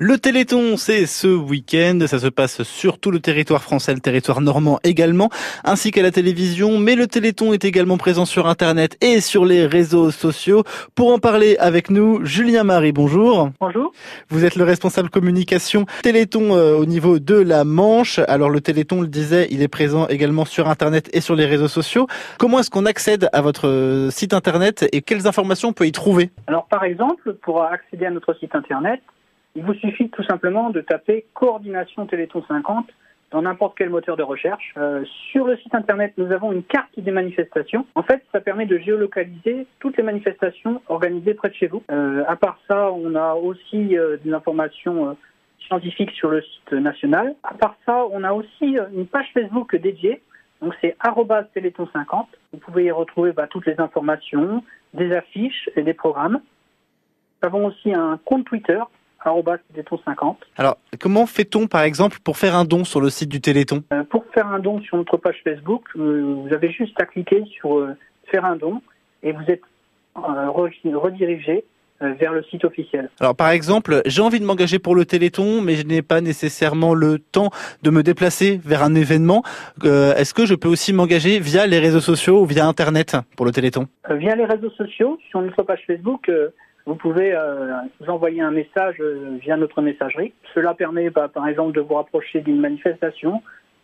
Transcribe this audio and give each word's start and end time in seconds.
Le 0.00 0.16
Téléthon, 0.16 0.76
c'est 0.76 1.06
ce 1.06 1.26
week-end. 1.26 1.98
Ça 2.06 2.20
se 2.20 2.28
passe 2.28 2.62
sur 2.62 3.00
tout 3.00 3.10
le 3.10 3.18
territoire 3.18 3.64
français, 3.64 3.92
le 3.92 3.98
territoire 3.98 4.40
normand 4.40 4.78
également, 4.84 5.28
ainsi 5.64 5.90
qu'à 5.90 6.02
la 6.02 6.12
télévision. 6.12 6.78
Mais 6.78 6.94
le 6.94 7.08
Téléthon 7.08 7.52
est 7.52 7.64
également 7.64 7.96
présent 7.96 8.24
sur 8.24 8.46
Internet 8.46 8.96
et 9.00 9.20
sur 9.20 9.44
les 9.44 9.66
réseaux 9.66 10.12
sociaux. 10.12 10.62
Pour 10.94 11.12
en 11.12 11.18
parler 11.18 11.56
avec 11.58 11.90
nous, 11.90 12.24
Julien 12.24 12.62
Marie, 12.62 12.92
bonjour. 12.92 13.50
Bonjour. 13.58 13.90
Vous 14.28 14.44
êtes 14.44 14.54
le 14.54 14.62
responsable 14.62 15.10
communication 15.10 15.84
Téléthon 16.04 16.54
euh, 16.54 16.76
au 16.76 16.86
niveau 16.86 17.18
de 17.18 17.34
la 17.34 17.64
Manche. 17.64 18.20
Alors 18.28 18.50
le 18.50 18.60
Téléthon, 18.60 19.00
le 19.00 19.08
disait, 19.08 19.48
il 19.50 19.62
est 19.62 19.68
présent 19.68 20.06
également 20.06 20.44
sur 20.44 20.68
Internet 20.68 21.10
et 21.12 21.20
sur 21.20 21.34
les 21.34 21.44
réseaux 21.44 21.66
sociaux. 21.66 22.06
Comment 22.38 22.60
est-ce 22.60 22.70
qu'on 22.70 22.86
accède 22.86 23.28
à 23.32 23.40
votre 23.40 23.66
euh, 23.66 24.10
site 24.10 24.32
Internet 24.32 24.88
et 24.92 25.02
quelles 25.02 25.26
informations 25.26 25.70
on 25.70 25.72
peut 25.72 25.88
y 25.88 25.92
trouver? 25.92 26.30
Alors 26.46 26.68
par 26.68 26.84
exemple, 26.84 27.34
pour 27.42 27.64
accéder 27.64 28.06
à 28.06 28.10
notre 28.12 28.32
site 28.38 28.54
Internet, 28.54 29.00
il 29.58 29.64
vous 29.64 29.74
suffit 29.74 30.08
tout 30.08 30.22
simplement 30.22 30.70
de 30.70 30.80
taper 30.80 31.26
coordination 31.34 32.06
Téléthon 32.06 32.44
50 32.46 32.86
dans 33.32 33.42
n'importe 33.42 33.76
quel 33.76 33.90
moteur 33.90 34.16
de 34.16 34.22
recherche. 34.22 34.72
Euh, 34.76 35.04
sur 35.32 35.48
le 35.48 35.56
site 35.56 35.74
internet, 35.74 36.14
nous 36.16 36.30
avons 36.30 36.52
une 36.52 36.62
carte 36.62 36.96
des 36.96 37.10
manifestations. 37.10 37.84
En 37.96 38.04
fait, 38.04 38.22
ça 38.30 38.40
permet 38.40 38.66
de 38.66 38.78
géolocaliser 38.78 39.66
toutes 39.80 39.96
les 39.96 40.04
manifestations 40.04 40.80
organisées 40.88 41.34
près 41.34 41.48
de 41.48 41.54
chez 41.54 41.66
vous. 41.66 41.82
Euh, 41.90 42.22
à 42.28 42.36
part 42.36 42.56
ça, 42.68 42.92
on 42.92 43.16
a 43.16 43.34
aussi 43.34 43.98
euh, 43.98 44.16
des 44.24 44.32
informations 44.32 45.16
scientifiques 45.66 46.12
sur 46.12 46.30
le 46.30 46.40
site 46.40 46.72
national. 46.72 47.34
À 47.42 47.54
part 47.54 47.76
ça, 47.84 48.04
on 48.12 48.22
a 48.22 48.32
aussi 48.32 48.78
une 48.94 49.08
page 49.08 49.26
Facebook 49.34 49.74
dédiée. 49.74 50.22
Donc 50.62 50.72
c'est 50.80 50.96
Téléthon 51.52 51.88
50. 51.92 52.28
Vous 52.52 52.58
pouvez 52.60 52.84
y 52.84 52.90
retrouver 52.92 53.32
bah, 53.32 53.48
toutes 53.48 53.66
les 53.66 53.80
informations, 53.80 54.62
des 54.94 55.12
affiches 55.12 55.68
et 55.74 55.82
des 55.82 55.94
programmes. 55.94 56.40
Nous 57.42 57.46
avons 57.48 57.66
aussi 57.66 57.92
un 57.92 58.20
compte 58.24 58.44
Twitter 58.44 58.78
Téléthon 59.72 59.98
50. 60.04 60.38
Alors, 60.56 60.76
comment 61.00 61.26
fait-on, 61.26 61.66
par 61.66 61.82
exemple, 61.82 62.18
pour 62.24 62.36
faire 62.36 62.54
un 62.54 62.64
don 62.64 62.84
sur 62.84 63.00
le 63.00 63.10
site 63.10 63.28
du 63.28 63.40
Téléthon? 63.40 63.82
Euh, 63.92 64.04
pour 64.04 64.24
faire 64.32 64.46
un 64.46 64.58
don 64.58 64.80
sur 64.80 64.96
notre 64.96 65.16
page 65.16 65.36
Facebook, 65.44 65.84
euh, 65.96 66.34
vous 66.46 66.52
avez 66.54 66.70
juste 66.70 66.98
à 67.00 67.04
cliquer 67.06 67.44
sur 67.58 67.78
euh, 67.78 67.96
faire 68.30 68.44
un 68.44 68.56
don 68.56 68.80
et 69.22 69.32
vous 69.32 69.44
êtes 69.48 69.62
re- 70.14 70.94
redirigé 70.94 71.64
vers 72.00 72.32
le 72.32 72.44
site 72.44 72.64
officiel. 72.64 73.10
Alors, 73.18 73.34
par 73.34 73.50
exemple, 73.50 74.02
j'ai 74.06 74.22
envie 74.22 74.38
de 74.38 74.44
m'engager 74.44 74.78
pour 74.78 74.94
le 74.94 75.04
Téléthon, 75.04 75.60
mais 75.62 75.74
je 75.74 75.84
n'ai 75.84 76.00
pas 76.00 76.20
nécessairement 76.20 76.94
le 76.94 77.18
temps 77.18 77.50
de 77.82 77.90
me 77.90 78.04
déplacer 78.04 78.60
vers 78.64 78.84
un 78.84 78.94
événement. 78.94 79.42
Euh, 79.84 80.14
Est-ce 80.14 80.32
que 80.32 80.46
je 80.46 80.54
peux 80.54 80.68
aussi 80.68 80.92
m'engager 80.92 81.40
via 81.40 81.66
les 81.66 81.80
réseaux 81.80 81.98
sociaux 81.98 82.40
ou 82.42 82.44
via 82.46 82.66
Internet 82.68 83.16
pour 83.36 83.46
le 83.46 83.50
Téléthon? 83.50 83.88
Euh, 84.08 84.14
via 84.14 84.36
les 84.36 84.44
réseaux 84.44 84.70
sociaux, 84.70 85.18
sur 85.28 85.42
notre 85.42 85.64
page 85.64 85.80
Facebook, 85.88 86.28
euh, 86.28 86.50
vous 86.88 86.94
pouvez 86.96 87.34
euh, 87.34 87.74
vous 88.00 88.08
envoyer 88.08 88.40
un 88.40 88.50
message 88.50 88.96
euh, 89.00 89.36
via 89.42 89.58
notre 89.58 89.82
messagerie. 89.82 90.32
Cela 90.54 90.72
permet 90.72 91.10
bah, 91.10 91.28
par 91.28 91.46
exemple 91.46 91.72
de 91.72 91.82
vous 91.82 91.94
rapprocher 91.94 92.40
d'une 92.40 92.60
manifestation, 92.60 93.42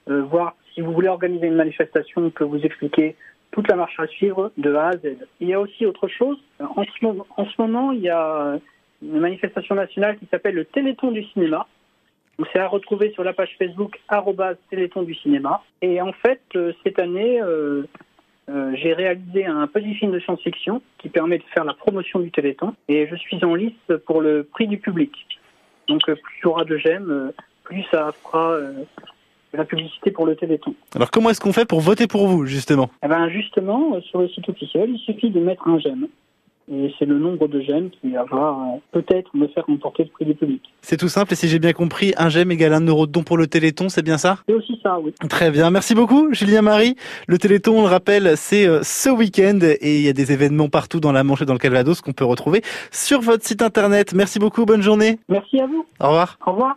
euh, 0.09 0.23
voir 0.23 0.57
si 0.73 0.81
vous 0.81 0.91
voulez 0.93 1.09
organiser 1.09 1.47
une 1.49 1.55
manifestation, 1.65 2.23
on 2.23 2.31
peut 2.31 2.45
vous 2.45 2.63
expliquer 2.63 3.15
toute 3.51 3.69
la 3.69 3.77
marche 3.77 4.01
à 4.01 4.07
suivre 4.07 4.53
de 4.57 4.75
A 4.75 4.87
à 4.89 4.93
Z. 4.93 5.19
Il 5.41 5.49
y 5.49 5.53
a 5.53 5.61
aussi 5.61 5.85
autre 5.85 6.09
chose. 6.09 6.39
Euh, 6.63 6.65
En 6.77 6.85
ce, 6.85 7.05
moment- 7.05 7.27
en 7.37 7.45
ce 7.45 7.55
moment, 7.59 7.93
il 7.93 8.01
y 8.01 8.09
a 8.09 8.59
une 9.03 9.21
manifestation 9.21 9.75
nationale 9.75 10.17
qui 10.19 10.27
s'appelle 10.31 10.55
le 10.55 10.65
Téléthon 10.65 11.11
du 11.13 11.25
cinéma. 11.25 11.67
C'est 12.53 12.59
à 12.59 12.67
retrouver 12.69 13.11
sur 13.13 13.23
la 13.23 13.35
page 13.35 13.55
Facebook 13.59 14.01
Téléthon 14.71 15.03
du 15.03 15.15
cinéma. 15.15 15.63
Et 15.83 16.01
en 16.01 16.13
fait, 16.15 16.41
cette 16.83 16.99
année, 16.99 17.39
euh, 18.49 18.75
j'ai 18.77 18.93
réalisé 18.93 19.47
un 19.47 19.67
petit 19.67 19.95
film 19.95 20.13
de 20.13 20.21
science-fiction 20.21 20.83
qui 20.99 21.09
permet 21.09 21.39
de 21.39 21.45
faire 21.55 21.65
la 21.65 21.75
promotion 21.75 22.21
du 22.21 22.31
Téléthon 22.31 22.75
et 22.89 23.07
je 23.07 23.17
suis 23.17 23.43
en 23.45 23.55
lice 23.55 23.73
pour 24.07 24.21
le 24.21 24.45
prix 24.45 24.67
du 24.67 24.79
public. 24.79 25.13
Donc 25.89 26.03
euh, 26.09 26.15
plus 26.15 26.35
il 26.41 26.45
y 26.45 26.47
aura 26.47 26.65
de 26.65 26.77
j'aime, 26.77 27.11
euh, 27.11 27.35
plus 27.63 27.85
ça 27.91 28.13
fera 28.23 28.59
de 28.59 29.57
la 29.57 29.65
publicité 29.65 30.11
pour 30.11 30.27
le 30.27 30.37
Téléthon. 30.37 30.75
Alors, 30.95 31.11
comment 31.11 31.31
est-ce 31.31 31.41
qu'on 31.41 31.53
fait 31.53 31.65
pour 31.65 31.81
voter 31.81 32.07
pour 32.07 32.27
vous, 32.27 32.45
justement? 32.45 32.91
Et 33.03 33.09
ben 33.09 33.29
justement, 33.29 34.01
sur 34.03 34.21
le 34.21 34.29
site 34.29 34.49
officiel, 34.49 34.91
il 34.91 34.99
suffit 34.99 35.31
de 35.31 35.41
mettre 35.41 35.67
un 35.67 35.79
j'aime. 35.79 36.09
Et 36.71 36.93
c'est 36.99 37.05
le 37.05 37.19
nombre 37.19 37.47
de 37.47 37.61
j'aime 37.61 37.91
qui 37.91 38.13
va 38.13 38.23
euh, 38.23 38.79
peut-être 38.93 39.35
me 39.37 39.47
faire 39.49 39.65
remporter 39.67 40.05
le 40.05 40.11
prix 40.11 40.25
du 40.25 40.35
public. 40.35 40.63
C'est 40.81 40.97
tout 40.97 41.09
simple, 41.09 41.33
et 41.33 41.37
si 41.37 41.49
j'ai 41.49 41.59
bien 41.59 41.73
compris, 41.73 42.15
un 42.17 42.29
j'aime 42.29 42.51
égale 42.51 42.73
un 42.73 42.81
euro 42.81 43.07
de 43.07 43.13
don 43.13 43.23
pour 43.23 43.37
le 43.37 43.47
Téléthon, 43.47 43.89
c'est 43.89 44.03
bien 44.03 44.19
ça? 44.19 44.39
C'est 44.49 44.55
aussi 44.55 44.81
ça, 44.83 44.99
oui. 44.99 45.13
Très 45.29 45.51
bien, 45.51 45.71
merci 45.71 45.95
beaucoup 45.95 46.33
Julien 46.33 46.63
Marie. 46.63 46.97
Le 47.27 47.39
Téléthon, 47.39 47.79
on 47.79 47.83
le 47.83 47.89
rappelle, 47.89 48.33
c'est 48.37 48.67
euh, 48.67 48.81
ce 48.83 49.11
week-end 49.11 49.59
et 49.63 49.97
il 49.97 50.03
y 50.03 50.09
a 50.09 50.13
des 50.15 50.33
événements 50.33 50.69
partout 50.69 51.01
dans 51.01 51.13
la 51.13 51.23
Manche 51.23 51.43
et 51.43 51.47
dans 51.47 51.53
le 51.53 51.59
Calvados 51.59 52.01
qu'on 52.01 52.13
peut 52.13 52.25
retrouver 52.25 52.63
sur 52.91 53.21
votre 53.21 53.45
site 53.45 53.63
internet. 53.63 54.15
Merci 54.15 54.39
beaucoup, 54.39 54.65
bonne 54.65 54.83
journée. 54.83 55.19
Merci 55.29 55.61
à 55.61 55.67
vous. 55.67 55.85
Au 56.01 56.09
revoir. 56.09 56.39
Au 56.47 56.53
revoir. 56.53 56.73